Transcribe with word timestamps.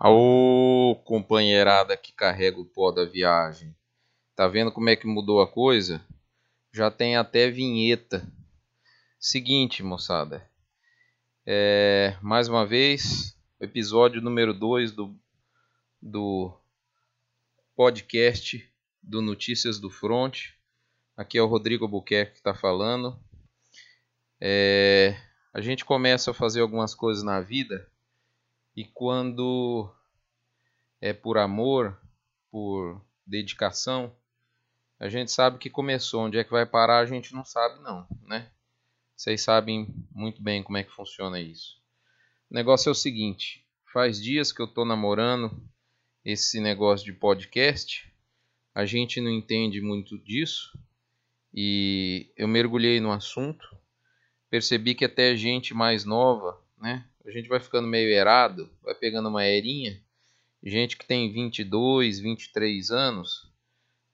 Ô 0.00 0.94
companheirada 1.04 1.96
que 1.96 2.12
carrega 2.12 2.60
o 2.60 2.64
pó 2.64 2.92
da 2.92 3.04
viagem. 3.04 3.76
Tá 4.36 4.46
vendo 4.46 4.70
como 4.70 4.88
é 4.88 4.94
que 4.94 5.08
mudou 5.08 5.42
a 5.42 5.50
coisa? 5.50 6.00
Já 6.72 6.88
tem 6.88 7.16
até 7.16 7.50
vinheta. 7.50 8.24
Seguinte, 9.18 9.82
moçada. 9.82 10.48
É, 11.44 12.16
mais 12.22 12.46
uma 12.46 12.64
vez, 12.64 13.36
episódio 13.58 14.22
número 14.22 14.54
2 14.54 14.92
do, 14.92 15.18
do 16.00 16.56
podcast 17.74 18.64
do 19.02 19.20
Notícias 19.20 19.80
do 19.80 19.90
Front. 19.90 20.50
Aqui 21.16 21.38
é 21.38 21.42
o 21.42 21.48
Rodrigo 21.48 21.86
Albuquerque 21.86 22.34
que 22.34 22.38
está 22.38 22.54
falando. 22.54 23.18
É, 24.40 25.16
a 25.52 25.60
gente 25.60 25.84
começa 25.84 26.30
a 26.30 26.34
fazer 26.34 26.60
algumas 26.60 26.94
coisas 26.94 27.24
na 27.24 27.40
vida 27.40 27.90
e 28.78 28.84
quando 28.84 29.92
é 31.00 31.12
por 31.12 31.36
amor, 31.36 32.00
por 32.48 33.04
dedicação, 33.26 34.14
a 35.00 35.08
gente 35.08 35.32
sabe 35.32 35.58
que 35.58 35.68
começou. 35.68 36.20
Onde 36.20 36.38
é 36.38 36.44
que 36.44 36.52
vai 36.52 36.64
parar, 36.64 37.00
a 37.00 37.04
gente 37.04 37.34
não 37.34 37.44
sabe 37.44 37.82
não, 37.82 38.06
né? 38.22 38.52
Vocês 39.16 39.42
sabem 39.42 39.92
muito 40.12 40.40
bem 40.40 40.62
como 40.62 40.78
é 40.78 40.84
que 40.84 40.92
funciona 40.92 41.40
isso. 41.40 41.82
O 42.48 42.54
negócio 42.54 42.88
é 42.88 42.92
o 42.92 42.94
seguinte, 42.94 43.66
faz 43.92 44.22
dias 44.22 44.52
que 44.52 44.62
eu 44.62 44.66
estou 44.66 44.84
namorando 44.84 45.60
esse 46.24 46.60
negócio 46.60 47.04
de 47.04 47.12
podcast. 47.12 48.08
A 48.72 48.86
gente 48.86 49.20
não 49.20 49.32
entende 49.32 49.80
muito 49.80 50.16
disso 50.16 50.78
e 51.52 52.32
eu 52.36 52.46
mergulhei 52.46 53.00
no 53.00 53.10
assunto. 53.10 53.76
Percebi 54.48 54.94
que 54.94 55.04
até 55.04 55.34
gente 55.34 55.74
mais 55.74 56.04
nova, 56.04 56.62
né, 56.80 57.04
a 57.24 57.30
gente 57.30 57.48
vai 57.48 57.60
ficando 57.60 57.86
meio 57.86 58.10
errado, 58.10 58.70
vai 58.82 58.94
pegando 58.94 59.28
uma 59.28 59.44
erinha. 59.44 60.00
Gente 60.62 60.96
que 60.96 61.06
tem 61.06 61.32
22, 61.32 62.18
23 62.18 62.90
anos, 62.90 63.50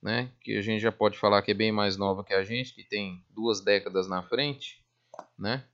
né? 0.03 0.31
Que 0.41 0.57
a 0.57 0.63
gente 0.63 0.81
já 0.81 0.93
pode 0.93 1.19
falar 1.19 1.41
que 1.43 1.51
é 1.51 1.55
bem 1.55 1.73
mais 1.73 1.97
nova 1.97 2.25
que 2.25 2.35
a 2.35 2.45
gente, 2.45 2.75
que 2.75 2.85
tem 2.85 3.25
duas 3.31 3.61
décadas 3.61 4.09
na 4.09 4.23
frente, 4.23 4.85
né? 5.39 5.65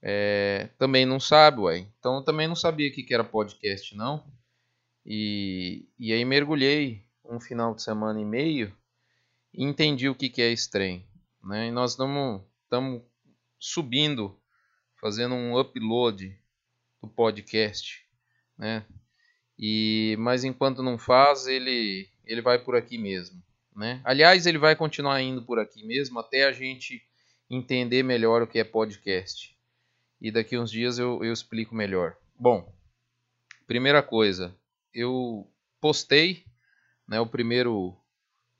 É, 0.00 0.70
também 0.78 1.04
não 1.04 1.18
sabe, 1.18 1.60
ué. 1.60 1.86
Então 1.98 2.22
também 2.22 2.46
não 2.48 2.56
sabia 2.56 2.90
que, 2.90 3.02
que 3.02 3.12
era 3.12 3.24
podcast, 3.24 3.96
não. 3.96 4.24
E, 5.04 5.88
e 5.98 6.12
aí 6.12 6.24
mergulhei 6.24 7.04
um 7.24 7.40
final 7.40 7.74
de 7.74 7.82
semana 7.82 8.20
e 8.20 8.24
meio 8.24 8.74
e 9.52 9.64
entendi 9.64 10.08
o 10.08 10.14
que, 10.14 10.28
que 10.28 10.40
é 10.40 10.50
esse. 10.52 10.70
Né? 11.42 11.68
E 11.68 11.70
nós 11.70 11.92
estamos 11.92 12.42
subindo, 13.58 14.38
fazendo 15.00 15.34
um 15.34 15.58
upload 15.58 16.38
do 17.02 17.08
podcast, 17.08 18.04
né? 18.56 18.84
E 19.58 20.16
mas 20.18 20.44
enquanto 20.44 20.82
não 20.82 20.98
faz, 20.98 21.46
ele 21.46 22.08
ele 22.24 22.42
vai 22.42 22.58
por 22.58 22.76
aqui 22.76 22.98
mesmo, 22.98 23.42
né? 23.74 24.00
Aliás, 24.04 24.46
ele 24.46 24.58
vai 24.58 24.76
continuar 24.76 25.20
indo 25.22 25.42
por 25.42 25.58
aqui 25.58 25.86
mesmo 25.86 26.18
até 26.18 26.44
a 26.44 26.52
gente 26.52 27.02
entender 27.50 28.02
melhor 28.02 28.42
o 28.42 28.46
que 28.46 28.58
é 28.58 28.64
podcast. 28.64 29.56
E 30.20 30.30
daqui 30.30 30.58
uns 30.58 30.70
dias 30.70 30.98
eu, 30.98 31.24
eu 31.24 31.32
explico 31.32 31.74
melhor. 31.74 32.16
Bom, 32.38 32.70
primeira 33.66 34.02
coisa, 34.02 34.54
eu 34.92 35.50
postei 35.80 36.44
né, 37.06 37.20
o 37.20 37.26
primeiro 37.26 37.96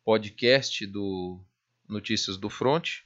podcast 0.04 0.86
do 0.86 1.44
Notícias 1.86 2.36
do 2.36 2.48
Front. 2.48 3.00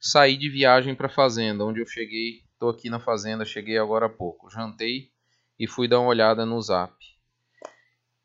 Saí 0.00 0.36
de 0.36 0.48
viagem 0.48 0.94
para 0.94 1.08
fazenda, 1.08 1.64
onde 1.64 1.80
eu 1.80 1.86
cheguei 1.86 2.45
Estou 2.56 2.70
aqui 2.70 2.88
na 2.88 2.98
fazenda, 2.98 3.44
cheguei 3.44 3.76
agora 3.76 4.06
há 4.06 4.08
pouco. 4.08 4.48
Jantei 4.48 5.10
e 5.58 5.66
fui 5.66 5.86
dar 5.86 6.00
uma 6.00 6.08
olhada 6.08 6.46
no 6.46 6.58
zap. 6.62 6.96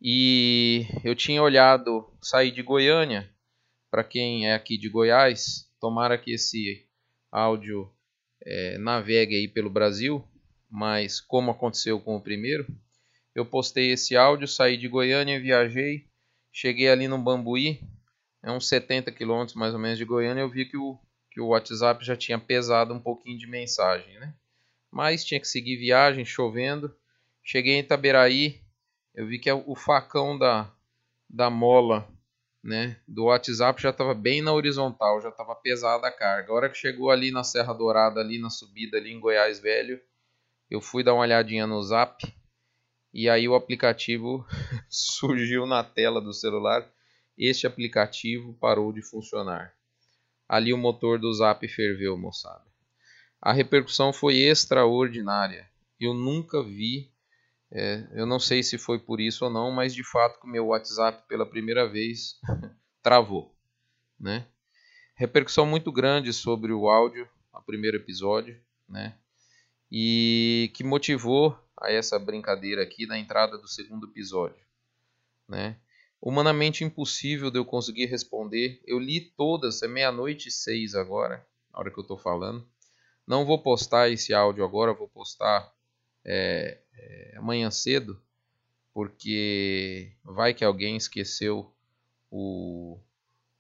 E 0.02 0.88
eu 1.04 1.14
tinha 1.14 1.44
olhado, 1.44 2.10
saí 2.22 2.50
de 2.50 2.64
Goiânia, 2.64 3.30
para 3.90 4.06
quem 4.06 4.48
é 4.48 4.54
aqui 4.54 4.78
de 4.78 4.88
Goiás, 4.88 5.70
tomara 5.82 6.18
que 6.18 6.32
esse 6.32 6.88
áudio 7.30 7.94
é, 8.42 8.78
navegue 8.78 9.36
aí 9.36 9.50
pelo 9.50 9.70
Brasil, 9.70 10.26
mas 10.70 11.20
como 11.20 11.52
aconteceu 11.52 12.00
com 12.00 12.16
o 12.16 12.24
primeiro, 12.24 12.66
eu 13.36 13.46
postei 13.46 13.92
esse 13.92 14.16
áudio, 14.16 14.48
saí 14.48 14.78
de 14.78 14.88
Goiânia, 14.88 15.42
viajei, 15.42 16.08
cheguei 16.54 16.88
ali 16.88 17.06
no 17.10 17.18
Bambuí, 17.18 17.82
é 18.42 18.50
uns 18.50 18.66
70 18.70 19.12
quilômetros 19.12 19.58
mais 19.58 19.74
ou 19.74 19.80
menos 19.80 19.98
de 19.98 20.06
Goiânia, 20.06 20.40
eu 20.40 20.50
vi 20.50 20.64
que 20.64 20.78
o 20.78 20.98
que 21.32 21.40
o 21.40 21.48
WhatsApp 21.48 22.06
já 22.06 22.16
tinha 22.16 22.38
pesado 22.38 22.94
um 22.94 23.00
pouquinho 23.00 23.38
de 23.38 23.48
mensagem, 23.48 24.20
né? 24.20 24.36
Mas 24.92 25.24
tinha 25.24 25.40
que 25.40 25.48
seguir 25.48 25.78
viagem, 25.78 26.26
chovendo. 26.26 26.94
Cheguei 27.42 27.76
em 27.76 27.80
Itaberaí, 27.80 28.62
eu 29.16 29.26
vi 29.26 29.40
que 29.40 29.50
é 29.50 29.54
o 29.54 29.74
facão 29.74 30.38
da, 30.38 30.70
da 31.30 31.50
mola 31.50 32.08
né, 32.64 32.98
do 33.08 33.26
WhatsApp 33.26 33.82
já 33.82 33.90
estava 33.90 34.14
bem 34.14 34.42
na 34.42 34.54
horizontal, 34.54 35.20
já 35.22 35.30
estava 35.30 35.56
pesada 35.56 36.08
a 36.08 36.12
carga. 36.12 36.52
A 36.52 36.56
hora 36.56 36.70
que 36.70 36.78
chegou 36.78 37.10
ali 37.10 37.32
na 37.32 37.44
Serra 37.44 37.74
Dourada, 37.74 38.20
ali 38.20 38.38
na 38.38 38.50
subida, 38.50 38.98
ali 38.98 39.12
em 39.12 39.20
Goiás 39.20 39.60
Velho, 39.60 40.00
eu 40.70 40.80
fui 40.80 41.04
dar 41.04 41.14
uma 41.14 41.24
olhadinha 41.24 41.66
no 41.66 41.82
Zap 41.82 42.22
e 43.14 43.30
aí 43.30 43.48
o 43.48 43.56
aplicativo 43.56 44.46
surgiu 44.88 45.66
na 45.66 45.84
tela 45.84 46.22
do 46.22 46.34
celular. 46.34 46.88
Este 47.38 47.66
aplicativo 47.66 48.54
parou 48.60 48.94
de 48.94 49.02
funcionar 49.02 49.74
ali 50.52 50.74
o 50.74 50.78
motor 50.78 51.18
do 51.18 51.32
Zap 51.32 51.66
ferveu, 51.70 52.18
moçada. 52.18 52.66
A 53.42 53.54
repercussão 53.54 54.12
foi 54.12 54.36
extraordinária. 54.40 55.66
Eu 55.98 56.14
nunca 56.14 56.62
vi, 56.62 57.10
é, 57.72 58.06
eu 58.12 58.26
não 58.26 58.38
sei 58.38 58.62
se 58.62 58.78
foi 58.78 59.00
por 59.00 59.22
isso 59.22 59.46
ou 59.46 59.50
não, 59.50 59.72
mas 59.72 59.96
de 59.96 60.04
fato 60.04 60.42
que 60.42 60.46
o 60.46 60.50
meu 60.50 60.68
WhatsApp 60.68 61.26
pela 61.30 61.46
primeira 61.46 61.88
vez 61.88 62.38
travou, 63.02 63.56
né? 64.20 64.46
Repercussão 65.16 65.66
muito 65.66 65.90
grande 65.90 66.34
sobre 66.34 66.74
o 66.74 66.90
áudio, 66.90 67.30
o 67.54 67.62
primeiro 67.62 67.96
episódio, 67.96 68.60
né? 68.90 69.16
E 69.90 70.70
que 70.74 70.84
motivou 70.84 71.58
a 71.80 71.90
essa 71.90 72.20
brincadeira 72.20 72.84
aqui 72.84 73.08
da 73.08 73.18
entrada 73.18 73.58
do 73.58 73.70
segundo 73.70 74.06
episódio, 74.08 74.62
né? 75.48 75.78
Humanamente 76.22 76.84
impossível 76.84 77.50
de 77.50 77.58
eu 77.58 77.66
conseguir 77.66 78.06
responder. 78.06 78.80
Eu 78.86 79.00
li 79.00 79.22
todas, 79.22 79.82
é 79.82 79.88
meia-noite 79.88 80.50
e 80.50 80.52
seis 80.52 80.94
agora, 80.94 81.44
na 81.74 81.80
hora 81.80 81.90
que 81.90 81.98
eu 81.98 82.04
estou 82.04 82.18
falando. 82.18 82.68
Não 83.26 83.46
vou 83.46 83.62
postar 83.62 84.10
esse 84.10 84.34
áudio 84.34 84.64
agora, 84.64 84.94
vou 84.94 85.08
postar 85.08 85.74
é, 86.24 86.80
é, 86.94 87.36
amanhã 87.38 87.72
cedo, 87.72 88.22
porque 88.94 90.12
vai 90.24 90.54
que 90.54 90.64
alguém 90.64 90.96
esqueceu 90.96 91.74
o, 92.30 93.00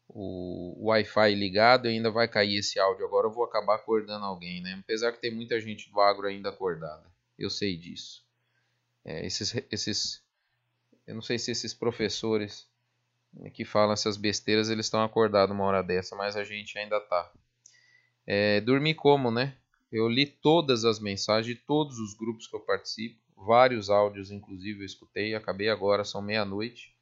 o, 0.08 0.84
o 0.84 0.90
Wi-Fi 0.90 1.34
ligado 1.34 1.88
e 1.88 1.92
ainda 1.92 2.12
vai 2.12 2.28
cair 2.28 2.58
esse 2.58 2.80
áudio 2.80 3.06
agora. 3.06 3.28
Eu 3.28 3.32
vou 3.32 3.44
acabar 3.44 3.76
acordando 3.76 4.26
alguém, 4.26 4.62
né? 4.62 4.78
Apesar 4.84 5.12
que 5.12 5.22
tem 5.22 5.34
muita 5.34 5.60
gente 5.60 5.90
do 5.90 6.00
agro 6.00 6.28
ainda 6.28 6.50
acordada, 6.50 7.10
eu 7.40 7.50
sei 7.50 7.76
disso. 7.76 8.24
É, 9.04 9.26
esses, 9.26 9.56
esses 9.72 10.24
eu 11.08 11.16
não 11.16 11.22
sei 11.22 11.38
se 11.40 11.52
esses 11.52 11.74
professores 11.74 12.70
que 13.54 13.64
falam 13.64 13.94
essas 13.94 14.18
besteiras 14.18 14.70
eles 14.70 14.86
estão 14.86 15.04
acordados 15.04 15.56
uma 15.56 15.64
hora 15.64 15.82
dessa, 15.82 16.16
mas 16.16 16.36
a 16.36 16.44
gente 16.44 16.78
ainda 16.78 17.00
tá. 17.00 17.32
É, 18.26 18.62
dormi 18.62 18.94
como, 18.94 19.32
né? 19.32 19.58
Eu 19.92 20.08
li 20.08 20.26
todas 20.26 20.86
as 20.86 21.00
mensagens 21.00 21.58
de 21.58 21.62
todos 21.62 21.98
os 22.00 22.14
grupos 22.14 22.48
que 22.48 22.56
eu 22.56 22.60
participo, 22.60 23.20
vários 23.36 23.90
áudios 23.90 24.32
inclusive 24.32 24.82
eu 24.82 24.86
escutei, 24.86 25.34
acabei 25.34 25.70
agora, 25.70 26.04
são 26.04 26.22
meia-noite. 26.22 26.96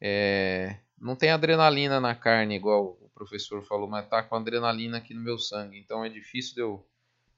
É, 0.00 0.78
não 0.98 1.14
tem 1.14 1.30
adrenalina 1.30 2.00
na 2.00 2.14
carne, 2.14 2.56
igual 2.56 2.98
o 3.00 3.10
professor 3.14 3.62
falou, 3.62 3.88
mas 3.88 4.08
tá 4.08 4.22
com 4.22 4.34
adrenalina 4.34 4.98
aqui 4.98 5.14
no 5.14 5.20
meu 5.20 5.38
sangue, 5.38 5.78
então 5.78 6.04
é 6.04 6.08
difícil 6.08 6.54
de 6.54 6.60
eu, 6.60 6.86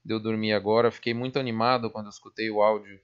de 0.03 0.13
eu 0.13 0.19
dormir 0.19 0.53
agora. 0.53 0.89
Fiquei 0.89 1.13
muito 1.13 1.37
animado 1.37 1.91
quando 1.91 2.05
eu 2.05 2.11
escutei 2.11 2.49
o 2.49 2.61
áudio 2.61 2.99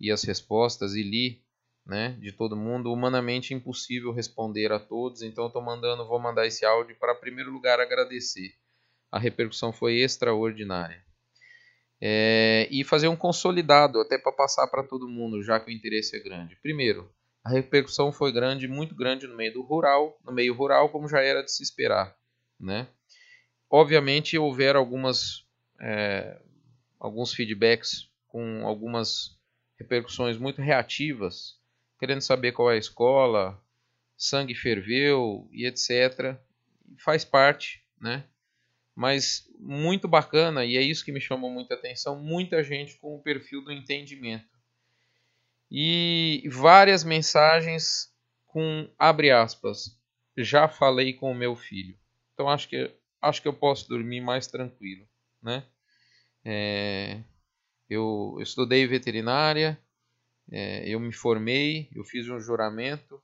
e 0.00 0.10
as 0.10 0.22
respostas 0.22 0.94
e 0.94 1.02
li 1.02 1.43
né, 1.86 2.16
de 2.18 2.32
todo 2.32 2.56
mundo, 2.56 2.92
humanamente 2.92 3.52
impossível 3.52 4.12
responder 4.12 4.72
a 4.72 4.78
todos, 4.78 5.22
então 5.22 5.46
estou 5.46 5.62
mandando, 5.62 6.06
vou 6.06 6.18
mandar 6.18 6.46
esse 6.46 6.64
áudio 6.64 6.96
para 6.98 7.14
primeiro 7.14 7.50
lugar 7.50 7.78
agradecer. 7.78 8.54
A 9.12 9.18
repercussão 9.18 9.72
foi 9.72 9.98
extraordinária. 9.98 11.04
É, 12.00 12.68
e 12.70 12.82
fazer 12.84 13.08
um 13.08 13.16
consolidado 13.16 14.00
até 14.00 14.18
para 14.18 14.32
passar 14.32 14.66
para 14.66 14.82
todo 14.82 15.08
mundo, 15.08 15.42
já 15.42 15.60
que 15.60 15.70
o 15.70 15.74
interesse 15.74 16.16
é 16.16 16.20
grande. 16.20 16.56
Primeiro, 16.56 17.10
a 17.44 17.50
repercussão 17.50 18.10
foi 18.10 18.32
grande, 18.32 18.66
muito 18.66 18.94
grande 18.94 19.26
no 19.26 19.36
meio 19.36 19.52
do 19.52 19.62
rural, 19.62 20.18
no 20.24 20.32
meio 20.32 20.54
rural, 20.54 20.88
como 20.88 21.08
já 21.08 21.20
era 21.20 21.42
de 21.42 21.52
se 21.52 21.62
esperar, 21.62 22.16
né? 22.58 22.88
Obviamente 23.70 24.36
houveram 24.38 24.80
algumas 24.80 25.46
é, 25.80 26.40
alguns 26.98 27.34
feedbacks 27.34 28.08
com 28.28 28.66
algumas 28.66 29.36
repercussões 29.78 30.38
muito 30.38 30.62
reativas 30.62 31.58
querendo 31.98 32.20
saber 32.20 32.52
qual 32.52 32.70
é 32.70 32.74
a 32.74 32.78
escola, 32.78 33.60
sangue 34.16 34.54
ferveu 34.54 35.48
e 35.52 35.66
etc. 35.66 36.36
Faz 36.98 37.24
parte, 37.24 37.84
né? 38.00 38.24
Mas 38.94 39.48
muito 39.58 40.06
bacana, 40.06 40.64
e 40.64 40.76
é 40.76 40.82
isso 40.82 41.04
que 41.04 41.12
me 41.12 41.20
chamou 41.20 41.50
muita 41.50 41.74
atenção, 41.74 42.20
muita 42.20 42.62
gente 42.62 42.96
com 42.98 43.16
o 43.16 43.22
perfil 43.22 43.62
do 43.62 43.72
entendimento. 43.72 44.54
e 45.70 46.48
várias 46.52 47.02
mensagens 47.02 48.14
com 48.46 48.88
abre 48.96 49.32
aspas. 49.32 49.98
Já 50.36 50.68
falei 50.68 51.12
com 51.12 51.30
o 51.30 51.34
meu 51.34 51.56
filho. 51.56 51.98
Então 52.32 52.48
acho 52.48 52.68
que 52.68 52.94
acho 53.20 53.42
que 53.42 53.48
eu 53.48 53.52
posso 53.52 53.88
dormir 53.88 54.20
mais 54.20 54.46
tranquilo, 54.46 55.06
né? 55.42 55.64
É, 56.44 57.20
eu, 57.88 58.34
eu, 58.36 58.42
estudei 58.42 58.86
veterinária, 58.86 59.78
é, 60.50 60.88
eu 60.88 61.00
me 61.00 61.12
formei, 61.12 61.88
eu 61.94 62.04
fiz 62.04 62.28
um 62.28 62.40
juramento, 62.40 63.22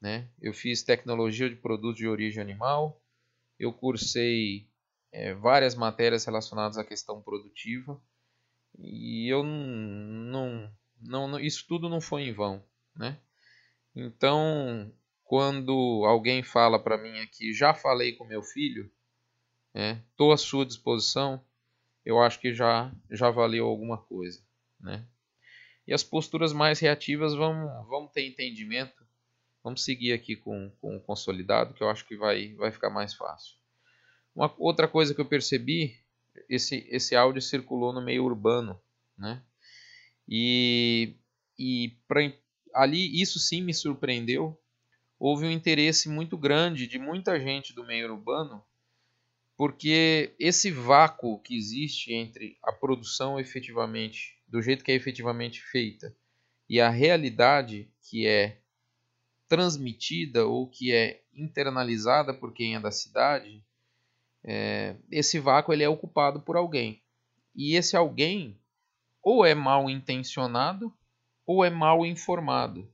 né? 0.00 0.28
Eu 0.40 0.52
fiz 0.52 0.82
tecnologia 0.82 1.48
de 1.48 1.56
produtos 1.56 1.98
de 1.98 2.08
origem 2.08 2.42
animal, 2.42 3.00
eu 3.58 3.72
cursei 3.72 4.68
é, 5.12 5.34
várias 5.34 5.74
matérias 5.74 6.24
relacionadas 6.24 6.76
à 6.76 6.84
questão 6.84 7.22
produtiva 7.22 8.00
e 8.78 9.32
eu 9.32 9.42
não, 9.42 10.72
não, 11.00 11.28
não, 11.28 11.40
isso 11.40 11.64
tudo 11.68 11.88
não 11.88 12.00
foi 12.00 12.22
em 12.22 12.32
vão, 12.32 12.64
né? 12.96 13.18
Então, 13.94 14.92
quando 15.22 16.04
alguém 16.04 16.42
fala 16.42 16.82
para 16.82 16.98
mim 16.98 17.20
aqui, 17.20 17.54
já 17.54 17.72
falei 17.72 18.12
com 18.12 18.24
meu 18.24 18.42
filho, 18.42 18.90
estou 19.72 20.28
né, 20.28 20.34
à 20.34 20.36
sua 20.36 20.66
disposição, 20.66 21.44
eu 22.04 22.20
acho 22.20 22.40
que 22.40 22.52
já 22.52 22.92
já 23.10 23.30
valeu 23.30 23.66
alguma 23.66 23.98
coisa, 23.98 24.42
né? 24.80 25.06
E 25.86 25.92
as 25.92 26.02
posturas 26.02 26.52
mais 26.52 26.80
reativas 26.80 27.34
vão, 27.34 27.84
vão 27.84 28.06
ter 28.06 28.26
entendimento. 28.26 29.04
Vamos 29.62 29.84
seguir 29.84 30.12
aqui 30.12 30.36
com, 30.36 30.70
com 30.80 30.96
o 30.96 31.00
consolidado, 31.00 31.74
que 31.74 31.82
eu 31.82 31.88
acho 31.88 32.06
que 32.06 32.16
vai, 32.16 32.54
vai 32.54 32.70
ficar 32.70 32.90
mais 32.90 33.14
fácil. 33.14 33.56
Uma 34.34 34.52
outra 34.58 34.88
coisa 34.88 35.14
que 35.14 35.20
eu 35.20 35.26
percebi, 35.26 35.96
esse, 36.48 36.86
esse 36.90 37.14
áudio 37.14 37.40
circulou 37.40 37.92
no 37.92 38.02
meio 38.02 38.24
urbano, 38.24 38.80
né? 39.16 39.42
E, 40.28 41.14
e 41.58 41.96
pra, 42.08 42.20
ali 42.74 43.20
isso 43.20 43.38
sim 43.38 43.62
me 43.62 43.72
surpreendeu. 43.72 44.58
Houve 45.18 45.46
um 45.46 45.50
interesse 45.50 46.08
muito 46.08 46.36
grande 46.36 46.86
de 46.86 46.98
muita 46.98 47.38
gente 47.38 47.72
do 47.72 47.84
meio 47.84 48.12
urbano, 48.12 48.62
porque 49.56 50.34
esse 50.38 50.70
vácuo 50.70 51.38
que 51.38 51.56
existe 51.56 52.12
entre 52.12 52.58
a 52.62 52.72
produção 52.72 53.38
efetivamente, 53.38 54.33
do 54.46 54.62
jeito 54.62 54.84
que 54.84 54.92
é 54.92 54.94
efetivamente 54.94 55.62
feita, 55.62 56.14
e 56.68 56.80
a 56.80 56.88
realidade 56.88 57.90
que 58.08 58.26
é 58.26 58.58
transmitida 59.48 60.46
ou 60.46 60.68
que 60.68 60.92
é 60.92 61.22
internalizada 61.34 62.32
por 62.32 62.52
quem 62.52 62.74
é 62.74 62.80
da 62.80 62.90
cidade, 62.90 63.62
é, 64.42 64.96
esse 65.10 65.38
vácuo 65.38 65.72
ele 65.72 65.82
é 65.82 65.88
ocupado 65.88 66.40
por 66.40 66.56
alguém. 66.56 67.02
E 67.54 67.76
esse 67.76 67.96
alguém 67.96 68.58
ou 69.22 69.44
é 69.44 69.54
mal 69.54 69.88
intencionado 69.88 70.92
ou 71.46 71.64
é 71.64 71.70
mal 71.70 72.04
informado. 72.04 72.88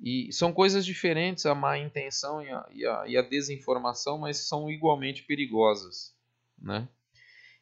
E 0.00 0.32
são 0.32 0.52
coisas 0.52 0.86
diferentes 0.86 1.46
a 1.46 1.54
má 1.54 1.76
intenção 1.76 2.40
e 2.42 2.50
a, 2.50 2.66
e 2.70 2.86
a, 2.86 3.04
e 3.08 3.16
a 3.16 3.22
desinformação, 3.22 4.18
mas 4.18 4.36
são 4.36 4.70
igualmente 4.70 5.24
perigosas. 5.24 6.14
Né? 6.56 6.88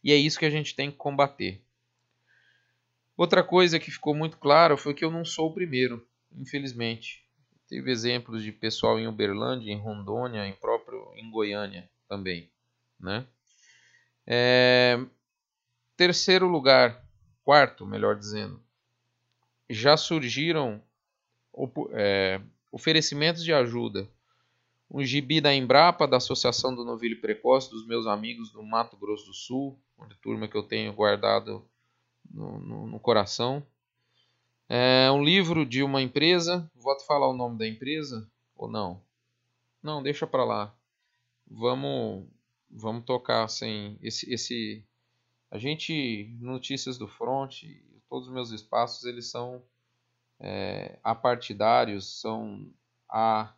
E 0.04 0.12
é 0.12 0.16
isso 0.16 0.38
que 0.38 0.44
a 0.44 0.50
gente 0.50 0.74
tem 0.74 0.90
que 0.90 0.96
combater. 0.96 1.62
Outra 3.16 3.42
coisa 3.42 3.78
que 3.78 3.90
ficou 3.90 4.14
muito 4.14 4.36
claro 4.36 4.76
foi 4.76 4.92
que 4.92 5.04
eu 5.04 5.10
não 5.10 5.24
sou 5.24 5.48
o 5.48 5.54
primeiro, 5.54 6.06
infelizmente. 6.36 7.24
Teve 7.66 7.90
exemplos 7.90 8.42
de 8.42 8.52
pessoal 8.52 8.98
em 8.98 9.08
Uberlândia, 9.08 9.72
em 9.72 9.80
Rondônia, 9.80 10.46
em 10.46 10.52
próprio 10.52 11.12
em 11.16 11.30
Goiânia 11.30 11.88
também. 12.08 12.50
Né? 13.00 13.26
É, 14.26 14.98
terceiro 15.96 16.46
lugar, 16.46 17.02
quarto, 17.42 17.86
melhor 17.86 18.16
dizendo, 18.16 18.62
já 19.68 19.96
surgiram 19.96 20.82
é, 21.92 22.40
oferecimentos 22.70 23.42
de 23.42 23.52
ajuda. 23.52 24.08
Um 24.88 25.02
gibi 25.02 25.40
da 25.40 25.52
Embrapa, 25.52 26.06
da 26.06 26.18
Associação 26.18 26.74
do 26.74 26.84
Novilho 26.84 27.20
Precoce, 27.20 27.70
dos 27.70 27.84
meus 27.86 28.06
amigos 28.06 28.52
do 28.52 28.62
Mato 28.62 28.96
Grosso 28.96 29.26
do 29.26 29.34
Sul, 29.34 29.76
uma 29.98 30.08
turma 30.22 30.46
que 30.46 30.56
eu 30.56 30.62
tenho 30.62 30.92
guardado 30.92 31.66
no, 32.36 32.58
no, 32.60 32.86
no 32.86 33.00
coração. 33.00 33.66
É 34.68 35.10
um 35.10 35.24
livro 35.24 35.64
de 35.64 35.82
uma 35.82 36.02
empresa, 36.02 36.70
vou 36.74 36.98
falar 37.00 37.28
o 37.28 37.36
nome 37.36 37.56
da 37.56 37.66
empresa 37.66 38.30
ou 38.54 38.68
não? 38.68 39.00
Não, 39.82 40.02
deixa 40.02 40.26
para 40.26 40.44
lá. 40.44 40.74
Vamos 41.48 42.28
vamos 42.68 43.04
tocar 43.04 43.48
sem 43.48 43.96
esse 44.02 44.30
esse 44.32 44.84
a 45.50 45.56
gente 45.56 46.36
notícias 46.40 46.98
do 46.98 47.06
front 47.06 47.62
todos 48.08 48.26
os 48.26 48.34
meus 48.34 48.50
espaços 48.50 49.04
eles 49.04 49.30
são 49.30 49.62
é, 50.40 50.98
apartidários 51.04 52.20
são 52.20 52.68
a 53.08 53.54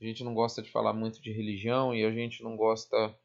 a 0.00 0.04
gente 0.04 0.24
não 0.24 0.34
gosta 0.34 0.60
de 0.60 0.70
falar 0.70 0.92
muito 0.92 1.22
de 1.22 1.30
religião 1.30 1.94
e 1.94 2.04
a 2.04 2.10
gente 2.10 2.42
não 2.42 2.56
gosta 2.56 3.16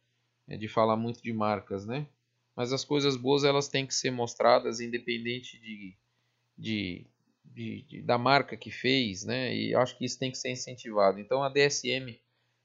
é, 0.48 0.56
de 0.56 0.68
falar 0.68 0.96
muito 0.96 1.20
de 1.22 1.34
marcas 1.34 1.84
né 1.84 2.08
mas 2.56 2.72
as 2.72 2.84
coisas 2.84 3.16
boas 3.16 3.44
elas 3.44 3.68
têm 3.68 3.86
que 3.86 3.96
ser 3.96 4.12
mostradas 4.12 4.80
independente 4.80 5.60
de, 5.60 5.96
de, 6.58 7.08
de, 7.44 7.82
de 7.84 8.02
da 8.02 8.18
marca 8.18 8.58
que 8.58 8.72
fez 8.72 9.24
né 9.24 9.56
e 9.56 9.76
acho 9.76 9.98
que 9.98 10.06
isso 10.06 10.20
tem 10.20 10.32
que 10.32 10.38
ser 10.38 10.52
incentivado 10.52 11.20
então 11.20 11.44
a 11.44 11.50
DSM 11.50 12.20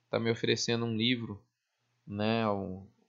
está 0.04 0.18
me 0.18 0.30
oferecendo 0.30 0.84
um 0.84 0.96
livro 0.96 1.42
né, 2.08 2.42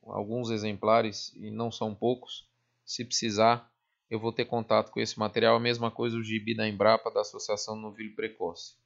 alguns 0.04 0.50
exemplares 0.50 1.34
e 1.36 1.50
não 1.50 1.72
são 1.72 1.96
poucos. 1.96 2.48
Se 2.86 3.06
precisar, 3.06 3.72
eu 4.10 4.20
vou 4.20 4.34
ter 4.34 4.46
contato 4.46 4.92
com 4.92 5.00
esse 5.00 5.18
material. 5.18 5.56
A 5.56 5.60
mesma 5.60 5.90
coisa 5.90 6.18
o 6.18 6.24
gibi 6.24 6.54
da 6.54 6.68
Embrapa, 6.68 7.10
da 7.12 7.22
Associação 7.22 7.76
Novilho 7.76 8.16
Precoce. 8.16 8.78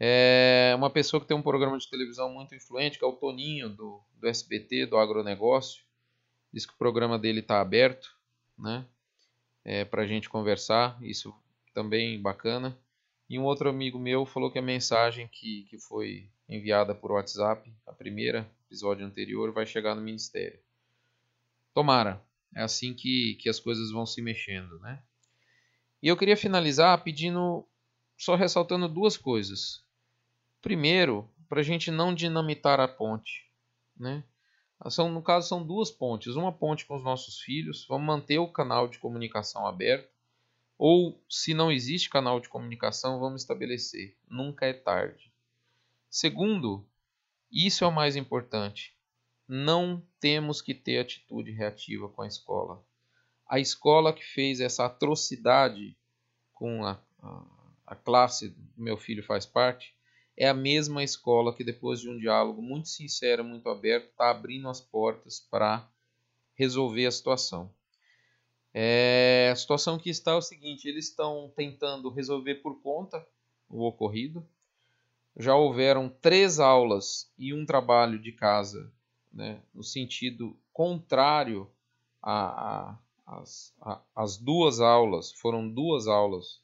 É 0.00 0.74
uma 0.76 0.90
pessoa 0.90 1.20
que 1.20 1.28
tem 1.28 1.36
um 1.36 1.42
programa 1.42 1.78
de 1.78 1.88
televisão 1.88 2.28
muito 2.32 2.54
influente, 2.54 2.98
que 2.98 3.04
é 3.04 3.08
o 3.08 3.12
Toninho, 3.12 3.68
do, 3.68 4.02
do 4.18 4.26
SBT, 4.26 4.86
do 4.86 4.96
agronegócio. 4.96 5.84
Diz 6.54 6.64
que 6.64 6.72
o 6.72 6.78
programa 6.78 7.18
dele 7.18 7.40
está 7.40 7.60
aberto, 7.60 8.16
né? 8.56 8.86
É, 9.64 9.84
para 9.84 10.02
a 10.02 10.06
gente 10.06 10.28
conversar, 10.28 10.96
isso 11.02 11.34
também 11.74 12.22
bacana. 12.22 12.78
E 13.28 13.40
um 13.40 13.42
outro 13.42 13.68
amigo 13.68 13.98
meu 13.98 14.24
falou 14.24 14.52
que 14.52 14.58
a 14.60 14.62
mensagem 14.62 15.26
que, 15.26 15.64
que 15.64 15.80
foi 15.80 16.30
enviada 16.48 16.94
por 16.94 17.10
WhatsApp, 17.10 17.74
a 17.84 17.92
primeira, 17.92 18.48
episódio 18.66 19.04
anterior, 19.04 19.50
vai 19.50 19.66
chegar 19.66 19.96
no 19.96 20.00
ministério. 20.00 20.60
Tomara. 21.74 22.22
É 22.54 22.62
assim 22.62 22.94
que, 22.94 23.34
que 23.40 23.48
as 23.48 23.58
coisas 23.58 23.90
vão 23.90 24.06
se 24.06 24.22
mexendo, 24.22 24.78
né? 24.78 25.02
E 26.00 26.06
eu 26.06 26.16
queria 26.16 26.36
finalizar 26.36 27.02
pedindo, 27.02 27.66
só 28.16 28.36
ressaltando 28.36 28.88
duas 28.88 29.16
coisas. 29.16 29.84
Primeiro, 30.62 31.28
para 31.48 31.58
a 31.58 31.64
gente 31.64 31.90
não 31.90 32.14
dinamitar 32.14 32.78
a 32.78 32.86
ponte, 32.86 33.50
né? 33.98 34.22
São, 34.90 35.10
no 35.10 35.22
caso, 35.22 35.48
são 35.48 35.66
duas 35.66 35.90
pontes. 35.90 36.36
Uma 36.36 36.52
ponte 36.52 36.84
com 36.84 36.96
os 36.96 37.04
nossos 37.04 37.40
filhos, 37.40 37.86
vamos 37.88 38.06
manter 38.06 38.38
o 38.38 38.52
canal 38.52 38.88
de 38.88 38.98
comunicação 38.98 39.66
aberto. 39.66 40.12
Ou, 40.76 41.22
se 41.28 41.54
não 41.54 41.70
existe 41.70 42.10
canal 42.10 42.40
de 42.40 42.48
comunicação, 42.48 43.20
vamos 43.20 43.42
estabelecer. 43.42 44.16
Nunca 44.28 44.66
é 44.66 44.72
tarde. 44.72 45.32
Segundo, 46.10 46.84
isso 47.50 47.84
é 47.84 47.86
o 47.86 47.92
mais 47.92 48.16
importante. 48.16 48.96
Não 49.46 50.02
temos 50.20 50.60
que 50.60 50.74
ter 50.74 50.98
atitude 50.98 51.50
reativa 51.52 52.08
com 52.08 52.22
a 52.22 52.26
escola. 52.26 52.84
A 53.48 53.60
escola 53.60 54.12
que 54.12 54.24
fez 54.24 54.60
essa 54.60 54.86
atrocidade 54.86 55.96
com 56.52 56.84
a, 56.84 56.98
a, 57.22 57.44
a 57.86 57.94
classe 57.94 58.48
do 58.48 58.82
meu 58.82 58.96
filho 58.96 59.22
faz 59.22 59.46
parte 59.46 59.94
é 60.36 60.48
a 60.48 60.54
mesma 60.54 61.02
escola 61.02 61.54
que, 61.54 61.62
depois 61.62 62.00
de 62.00 62.08
um 62.08 62.18
diálogo 62.18 62.60
muito 62.60 62.88
sincero, 62.88 63.44
muito 63.44 63.68
aberto, 63.68 64.10
está 64.10 64.30
abrindo 64.30 64.68
as 64.68 64.80
portas 64.80 65.40
para 65.40 65.88
resolver 66.54 67.06
a 67.06 67.12
situação. 67.12 67.70
É, 68.72 69.50
a 69.52 69.56
situação 69.56 69.98
que 69.98 70.10
está 70.10 70.32
é 70.32 70.36
o 70.36 70.42
seguinte: 70.42 70.88
eles 70.88 71.08
estão 71.08 71.52
tentando 71.54 72.08
resolver 72.08 72.56
por 72.56 72.80
conta 72.80 73.24
o 73.68 73.84
ocorrido, 73.84 74.46
já 75.36 75.54
houveram 75.54 76.08
três 76.08 76.58
aulas 76.58 77.32
e 77.38 77.54
um 77.54 77.64
trabalho 77.64 78.18
de 78.18 78.32
casa, 78.32 78.92
né, 79.32 79.60
no 79.72 79.82
sentido 79.82 80.56
contrário 80.72 81.70
às 82.22 83.02
as 84.14 84.36
duas 84.36 84.80
aulas, 84.80 85.32
foram 85.32 85.68
duas 85.68 86.06
aulas 86.06 86.60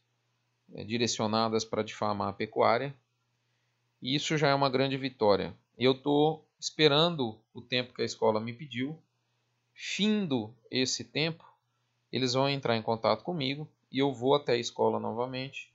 é, 0.75 0.85
direcionadas 0.85 1.65
para 1.65 1.83
difamar 1.83 2.29
a 2.29 2.33
pecuária, 2.33 2.95
e 4.01 4.15
isso 4.15 4.37
já 4.37 4.49
é 4.49 4.55
uma 4.55 4.71
grande 4.71 4.97
vitória. 4.97 5.57
Eu 5.79 5.93
estou 5.93 6.49
esperando 6.59 7.41
o 7.53 7.61
tempo 7.61 7.95
que 7.95 8.03
a 8.03 8.05
escola 8.05 8.41
me 8.41 8.53
pediu, 8.53 8.99
findo 9.75 10.55
esse 10.71 11.05
tempo, 11.05 11.45
eles 12.13 12.35
vão 12.35 12.49
entrar 12.49 12.77
em 12.77 12.83
contato 12.83 13.23
comigo 13.23 13.69
e 13.91 13.99
eu 13.99 14.13
vou 14.13 14.35
até 14.35 14.53
a 14.53 14.59
escola 14.59 14.99
novamente 14.99 15.73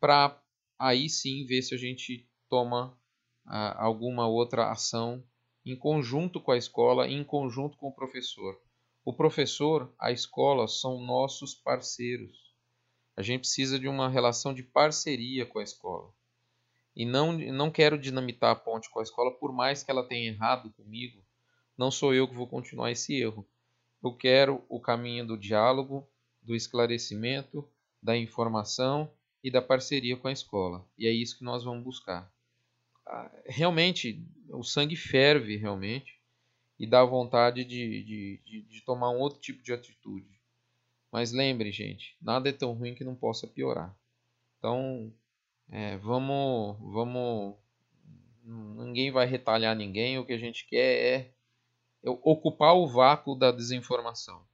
para 0.00 0.36
aí 0.76 1.08
sim 1.08 1.46
ver 1.46 1.62
se 1.62 1.74
a 1.74 1.78
gente 1.78 2.28
toma 2.48 2.98
ah, 3.46 3.84
alguma 3.84 4.26
outra 4.26 4.70
ação 4.70 5.22
em 5.64 5.76
conjunto 5.76 6.40
com 6.40 6.50
a 6.50 6.56
escola, 6.56 7.06
em 7.06 7.22
conjunto 7.22 7.76
com 7.76 7.88
o 7.88 7.94
professor. 7.94 8.60
O 9.04 9.12
professor, 9.12 9.92
a 9.98 10.10
escola 10.10 10.66
são 10.66 11.00
nossos 11.00 11.54
parceiros. 11.54 12.52
A 13.16 13.22
gente 13.22 13.42
precisa 13.42 13.78
de 13.78 13.86
uma 13.86 14.08
relação 14.08 14.52
de 14.52 14.62
parceria 14.64 15.46
com 15.46 15.60
a 15.60 15.62
escola. 15.62 16.12
E 16.94 17.06
não, 17.06 17.32
não 17.32 17.70
quero 17.70 17.98
dinamitar 17.98 18.50
a 18.50 18.54
ponte 18.54 18.90
com 18.90 19.00
a 19.00 19.02
escola, 19.02 19.32
por 19.38 19.52
mais 19.52 19.82
que 19.82 19.90
ela 19.90 20.06
tenha 20.06 20.30
errado 20.30 20.70
comigo, 20.72 21.22
não 21.76 21.90
sou 21.90 22.14
eu 22.14 22.28
que 22.28 22.34
vou 22.34 22.46
continuar 22.46 22.90
esse 22.90 23.14
erro. 23.14 23.48
Eu 24.02 24.14
quero 24.14 24.64
o 24.68 24.80
caminho 24.80 25.26
do 25.26 25.38
diálogo, 25.38 26.06
do 26.42 26.54
esclarecimento, 26.54 27.66
da 28.02 28.16
informação 28.16 29.10
e 29.42 29.50
da 29.50 29.62
parceria 29.62 30.16
com 30.16 30.28
a 30.28 30.32
escola. 30.32 30.86
E 30.98 31.06
é 31.06 31.10
isso 31.10 31.38
que 31.38 31.44
nós 31.44 31.64
vamos 31.64 31.84
buscar. 31.84 32.30
Ah, 33.06 33.30
realmente, 33.46 34.24
o 34.50 34.62
sangue 34.62 34.96
ferve 34.96 35.56
realmente 35.56 36.20
e 36.78 36.86
dá 36.86 37.04
vontade 37.04 37.64
de, 37.64 38.04
de, 38.04 38.42
de, 38.44 38.62
de 38.62 38.80
tomar 38.84 39.10
um 39.10 39.18
outro 39.18 39.40
tipo 39.40 39.62
de 39.62 39.72
atitude. 39.72 40.40
Mas 41.10 41.30
lembre, 41.30 41.70
gente, 41.70 42.16
nada 42.20 42.48
é 42.48 42.52
tão 42.52 42.72
ruim 42.72 42.94
que 42.94 43.04
não 43.04 43.14
possa 43.14 43.46
piorar. 43.46 43.96
Então, 44.58 45.12
é, 45.72 45.96
vamos, 45.96 46.76
vamos. 46.92 47.56
Ninguém 48.44 49.10
vai 49.10 49.24
retalhar 49.24 49.74
ninguém. 49.74 50.18
O 50.18 50.26
que 50.26 50.34
a 50.34 50.38
gente 50.38 50.66
quer 50.66 50.78
é, 50.78 51.34
é 52.04 52.10
ocupar 52.10 52.76
o 52.76 52.86
vácuo 52.86 53.34
da 53.34 53.50
desinformação. 53.50 54.44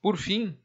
Por 0.00 0.16
fim, 0.16 0.58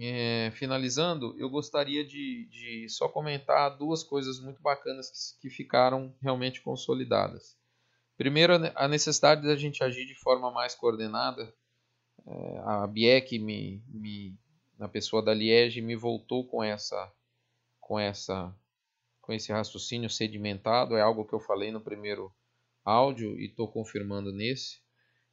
é, 0.00 0.50
finalizando, 0.54 1.36
eu 1.38 1.50
gostaria 1.50 2.02
de, 2.02 2.46
de, 2.46 2.88
só 2.88 3.08
comentar 3.08 3.76
duas 3.76 4.02
coisas 4.02 4.40
muito 4.40 4.62
bacanas 4.62 5.10
que, 5.10 5.48
que 5.48 5.54
ficaram 5.54 6.14
realmente 6.22 6.62
consolidadas. 6.62 7.58
Primeiro, 8.16 8.54
a 8.74 8.88
necessidade 8.88 9.42
da 9.42 9.54
gente 9.54 9.84
agir 9.84 10.06
de 10.06 10.14
forma 10.14 10.50
mais 10.50 10.74
coordenada. 10.74 11.52
É, 12.26 12.58
a 12.64 12.86
Bieck, 12.86 13.38
me, 13.38 13.82
me, 13.88 14.38
na 14.78 14.88
pessoa 14.88 15.22
da 15.22 15.34
Liege, 15.34 15.82
me 15.82 15.94
voltou 15.94 16.46
com 16.46 16.62
essa, 16.64 17.12
com 17.80 17.98
essa, 17.98 18.54
com 19.28 19.34
esse 19.34 19.52
raciocínio 19.52 20.08
sedimentado. 20.08 20.96
É 20.96 21.02
algo 21.02 21.26
que 21.26 21.34
eu 21.34 21.38
falei 21.38 21.70
no 21.70 21.82
primeiro 21.82 22.32
áudio 22.82 23.38
e 23.38 23.44
estou 23.44 23.70
confirmando 23.70 24.32
nesse. 24.32 24.80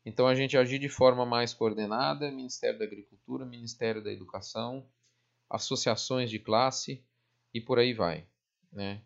Então 0.06 0.28
a 0.28 0.36
gente 0.36 0.58
agir 0.58 0.80
de 0.80 0.90
forma 0.90 1.26
mais 1.26 1.54
coordenada, 1.54 2.30
Ministério 2.30 2.78
da 2.78 2.84
Agricultura, 2.84 3.46
Ministério 3.46 4.04
da 4.04 4.12
Educação, 4.12 4.86
associações 5.50 6.30
de 6.30 6.40
classe 6.40 7.06
e 7.54 7.62
por 7.62 7.80
aí 7.80 7.94
vai, 7.94 8.28
né? 8.70 9.02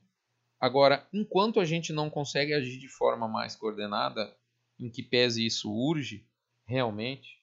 Agora, 0.60 1.08
enquanto 1.13 1.60
a 1.60 1.65
gente 1.65 1.93
não 1.93 2.10
consegue 2.10 2.51
agir 2.51 2.79
de 2.79 2.89
forma 2.89 3.27
mais 3.27 3.55
coordenada, 3.55 4.36
em 4.79 4.89
que 4.89 5.03
pese 5.03 5.46
isso 5.46 5.72
urge 5.72 6.27
realmente, 6.65 7.38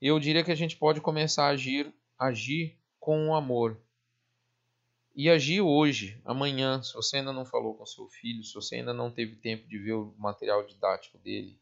eu 0.00 0.18
diria 0.18 0.42
que 0.42 0.50
a 0.50 0.56
gente 0.56 0.76
pode 0.76 1.00
começar 1.00 1.46
a 1.46 1.50
agir, 1.50 1.94
agir 2.18 2.76
com 2.98 3.36
amor. 3.36 3.80
E 5.16 5.30
agir 5.30 5.62
hoje, 5.62 6.20
amanhã, 6.26 6.82
se 6.82 6.92
você 6.92 7.16
ainda 7.16 7.32
não 7.32 7.46
falou 7.46 7.74
com 7.74 7.86
seu 7.86 8.06
filho, 8.06 8.44
se 8.44 8.52
você 8.52 8.76
ainda 8.76 8.92
não 8.92 9.10
teve 9.10 9.34
tempo 9.34 9.66
de 9.66 9.78
ver 9.78 9.94
o 9.94 10.14
material 10.18 10.62
didático 10.66 11.16
dele, 11.16 11.58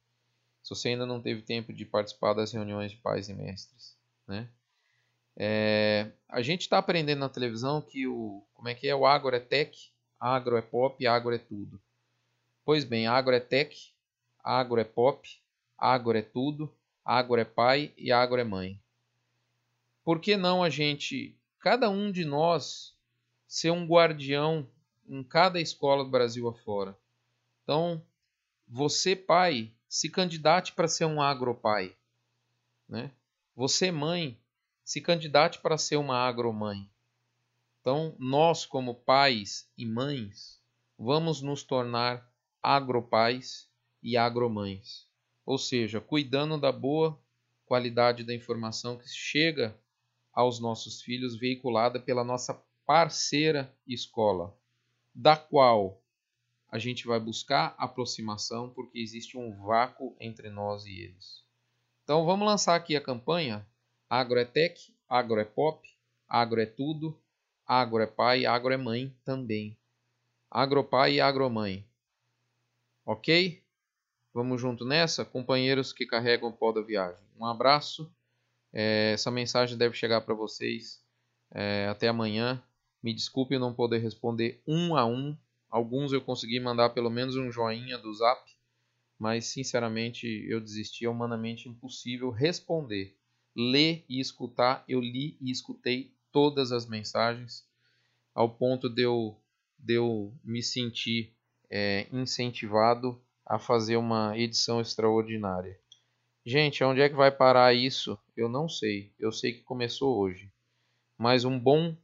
se 0.61 0.71
você 0.71 0.89
ainda 0.89 1.07
não 1.07 1.23
teve 1.23 1.41
tempo 1.41 1.73
de 1.73 1.85
participar 1.85 2.35
das 2.35 2.53
reuniões 2.53 2.91
de 2.91 2.97
pais 2.97 3.29
e 3.29 3.33
mestres, 3.33 3.97
né? 4.27 4.51
É, 5.37 6.11
a 6.29 6.43
gente 6.43 6.63
está 6.63 6.79
aprendendo 6.79 7.21
na 7.21 7.29
televisão 7.29 7.81
que 7.81 8.09
o 8.09 8.45
como 8.55 8.69
é 8.69 8.75
que 8.75 8.89
é 8.89 8.95
o 8.95 9.07
agro 9.07 9.37
é 9.37 9.41
tech, 9.41 9.93
agro 10.19 10.57
é 10.57 10.63
pop, 10.63 11.07
agro 11.07 11.33
é 11.33 11.39
tudo. 11.39 11.81
Pois 12.65 12.85
bem, 12.85 13.07
agro 13.07 13.37
é 13.37 13.41
tech, 13.41 13.95
agro 14.43 14.81
é 14.81 14.85
pop, 14.85 15.29
agro 15.79 16.19
é 16.19 16.23
tudo, 16.23 16.75
agro 17.05 17.41
é 17.41 17.45
pai 17.45 17.93
e 17.97 18.11
agro 18.11 18.41
é 18.41 18.45
mãe. 18.45 18.81
Por 20.05 20.19
que 20.19 20.37
não 20.37 20.61
a 20.61 20.71
gente, 20.71 21.39
cada 21.61 21.89
um 21.89 22.11
de 22.11 22.25
nós, 22.25 22.94
ser 23.55 23.71
um 23.71 23.87
guardião 23.87 24.69
em 25.07 25.23
cada 25.23 25.61
escola 25.61 26.03
do 26.03 26.11
Brasil 26.11 26.49
afora? 26.49 26.99
Então, 27.63 28.05
você 28.67 29.15
pai, 29.15 29.73
se 29.89 30.11
candidate 30.11 30.73
para 30.73 30.89
ser 30.89 31.05
um 31.05 31.23
agropai. 31.23 31.97
Né? 32.89 33.13
Você, 33.55 33.93
mãe, 33.93 34.37
se 34.83 35.01
candidate 35.01 35.61
para 35.61 35.79
ser 35.79 35.95
uma 35.95 36.17
agromãe. 36.17 36.91
Então, 37.81 38.17
nós, 38.19 38.67
como 38.67 38.93
pais 38.93 39.71
e 39.79 39.87
mães, 39.87 40.61
vamos 40.99 41.41
nos 41.41 41.63
tornar 41.63 42.29
agropais 42.61 43.71
e 44.03 44.17
agromães. 44.17 45.07
Ou 45.47 45.59
seja, 45.59 46.01
cuidando 46.01 46.59
da 46.61 46.73
boa 46.73 47.17
qualidade 47.67 48.25
da 48.25 48.35
informação 48.35 48.99
que 48.99 49.09
chega 49.09 49.79
aos 50.33 50.59
nossos 50.59 51.01
filhos, 51.01 51.39
veiculada 51.39 52.01
pela 52.01 52.25
nossa 52.25 52.61
parceira 52.87 53.75
escola, 53.87 54.57
da 55.15 55.37
qual 55.37 56.03
a 56.69 56.79
gente 56.79 57.07
vai 57.07 57.21
buscar 57.21 57.75
aproximação 57.79 58.71
porque 58.71 58.99
existe 58.99 59.39
um 59.39 59.55
vácuo 59.65 60.17
entre 60.21 60.51
nós 60.51 60.85
e 60.87 61.01
eles. 61.01 61.45
Então 62.03 62.27
vamos 62.27 62.47
lançar 62.47 62.75
aqui 62.75 62.97
a 62.97 63.01
campanha 63.01 63.67
Agro 64.09 64.39
é 64.39 64.45
Tech, 64.45 64.95
Agro 65.09 65.41
é 65.41 65.45
Pop, 65.45 65.89
Agro 66.29 66.61
é 66.61 66.67
Tudo, 66.67 67.21
Agro 67.67 68.03
é 68.03 68.07
Pai, 68.07 68.47
Agro 68.47 68.73
é 68.73 68.77
Mãe 68.77 69.17
também. 69.25 69.77
Agropai 70.51 71.15
e 71.15 71.21
Agromãe. 71.21 71.85
Ok? 73.05 73.61
Vamos 74.33 74.61
junto 74.61 74.85
nessa? 74.85 75.25
Companheiros 75.25 75.93
que 75.93 76.07
carregam 76.07 76.51
o 76.51 76.53
pó 76.53 76.71
da 76.71 76.81
viagem. 76.81 77.21
Um 77.37 77.45
abraço. 77.45 78.09
É, 78.73 79.13
essa 79.15 79.33
mensagem 79.33 79.77
deve 79.77 79.97
chegar 79.97 80.21
para 80.21 80.35
vocês 80.35 81.03
é, 81.51 81.89
até 81.91 82.07
amanhã. 82.07 82.63
Me 83.05 83.15
desculpe 83.15 83.57
não 83.57 83.73
poder 83.73 83.99
responder 83.99 84.61
um 84.67 84.97
a 84.97 85.07
um 85.07 85.37
Alguns 85.75 86.13
eu 86.13 86.21
consegui 86.21 86.61
mandar 86.61 86.91
pelo 86.91 87.11
menos 87.11 87.35
um 87.35 87.51
joinha 87.51 87.99
do 87.99 88.15
zap, 88.15 88.49
mas 89.19 89.47
sinceramente 89.47 90.25
eu 90.49 90.61
desisti, 90.61 91.05
é 91.05 91.09
humanamente 91.09 91.69
impossível 91.69 92.31
responder. 92.31 93.19
Ler 93.57 94.05
e 94.09 94.21
escutar, 94.21 94.85
eu 94.87 95.01
li 95.01 95.37
e 95.41 95.51
escutei 95.51 96.15
todas 96.31 96.71
as 96.71 96.87
mensagens, 96.87 97.67
ao 98.33 98.49
ponto 98.49 98.89
de 98.89 99.03
eu, 99.03 99.37
de 99.77 99.95
eu 99.95 100.33
me 100.45 100.63
sentir 100.63 101.35
é, 101.69 102.07
incentivado 102.13 103.21
a 103.45 103.59
fazer 103.59 103.97
uma 103.97 104.39
edição 104.39 104.81
extraordinária. 104.81 105.77
Gente, 106.47 106.85
onde 106.85 107.01
é 107.01 107.09
que 107.09 107.17
vai 107.17 107.33
parar 107.33 107.75
isso? 107.75 108.17
Eu 108.37 108.49
não 108.49 108.69
sei. 108.69 109.13
Eu 109.19 109.33
sei 109.33 109.55
que 109.55 109.65
começou 109.65 110.17
hoje. 110.17 110.53
Mas 111.19 111.45
um 111.45 111.59
bom, 111.59 111.97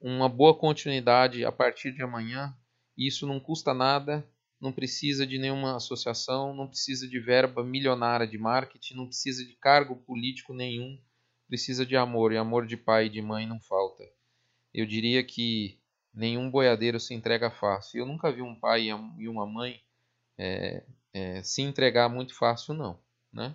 uma 0.00 0.28
boa 0.28 0.56
continuidade 0.56 1.44
a 1.44 1.52
partir 1.52 1.92
de 1.92 2.02
amanhã 2.02 2.54
isso 2.96 3.26
não 3.26 3.38
custa 3.38 3.74
nada, 3.74 4.26
não 4.60 4.72
precisa 4.72 5.26
de 5.26 5.38
nenhuma 5.38 5.76
associação, 5.76 6.54
não 6.54 6.66
precisa 6.66 7.06
de 7.06 7.20
verba 7.20 7.62
milionária 7.62 8.26
de 8.26 8.38
marketing, 8.38 8.94
não 8.94 9.06
precisa 9.06 9.44
de 9.44 9.54
cargo 9.56 9.96
político 9.96 10.54
nenhum, 10.54 10.98
precisa 11.46 11.84
de 11.84 11.94
amor, 11.94 12.32
e 12.32 12.38
amor 12.38 12.66
de 12.66 12.76
pai 12.76 13.06
e 13.06 13.10
de 13.10 13.20
mãe 13.20 13.46
não 13.46 13.60
falta. 13.60 14.02
Eu 14.72 14.86
diria 14.86 15.22
que 15.22 15.78
nenhum 16.12 16.50
boiadeiro 16.50 16.98
se 16.98 17.12
entrega 17.12 17.50
fácil. 17.50 17.98
Eu 17.98 18.06
nunca 18.06 18.32
vi 18.32 18.40
um 18.40 18.58
pai 18.58 18.88
e 19.18 19.28
uma 19.28 19.46
mãe 19.46 19.80
é, 20.38 20.82
é, 21.12 21.42
se 21.42 21.60
entregar 21.60 22.08
muito 22.08 22.34
fácil, 22.34 22.72
não. 22.72 22.98
Né? 23.30 23.54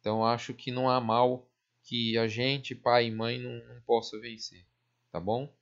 Então 0.00 0.24
acho 0.26 0.52
que 0.54 0.72
não 0.72 0.90
há 0.90 1.00
mal 1.00 1.48
que 1.84 2.18
a 2.18 2.26
gente, 2.26 2.74
pai 2.74 3.06
e 3.06 3.10
mãe, 3.10 3.38
não, 3.38 3.52
não 3.68 3.80
possa 3.82 4.18
vencer. 4.20 4.66
Tá 5.12 5.20
bom? 5.20 5.52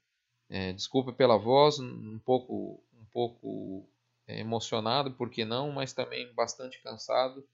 É, 0.51 0.75
pela 1.17 1.39
voz, 1.39 1.79
um 1.79 2.19
pouco 2.19 2.83
pouco 3.13 3.89
é, 4.27 4.41
emocionado, 4.41 5.13
por 5.13 5.31
que 5.31 5.45
não, 5.45 5.73
mas 5.73 5.93
também 5.93 6.33
bastante 6.35 6.81
cansado. 6.83 7.47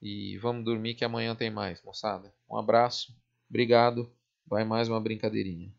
E 0.00 0.38
vamos 0.38 0.64
dormir 0.64 0.94
que 0.94 1.04
amanhã 1.04 1.34
tem 1.34 1.50
mais, 1.50 1.82
moçada. 1.82 2.32
Um 2.48 2.56
abraço, 2.56 3.16
obrigado. 3.48 4.10
Vai 4.46 4.64
mais 4.64 4.88
uma 4.88 5.00
brincadeirinha. 5.00 5.72